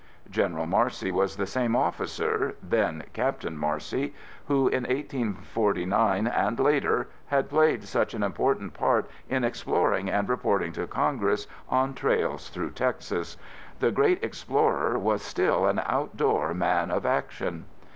General 0.31 0.65
Marcy 0.65 1.11
was 1.11 1.35
the 1.35 1.45
same 1.45 1.75
officer 1.75 2.55
(then, 2.63 3.03
Captain 3.13 3.55
Marcy) 3.55 4.15
who, 4.47 4.67
in 4.67 4.81
1849 4.85 6.25
and 6.25 6.59
later, 6.59 7.07
had 7.27 7.51
played 7.51 7.83
such 7.83 8.15
an 8.15 8.23
important 8.23 8.73
part 8.73 9.07
in 9.29 9.43
exploring 9.43 10.09
and 10.09 10.27
reporting 10.27 10.71
to 10.71 10.87
Congress 10.87 11.45
on 11.69 11.93
trails 11.93 12.49
through 12.49 12.71
Texas. 12.71 13.37
The 13.77 13.91
great 13.91 14.23
explorer 14.23 14.97
was 14.97 15.21
still 15.21 15.67
an 15.67 15.79
outdoor 15.85 16.55
man 16.55 16.89
of 16.89 17.05
action. 17.05 17.65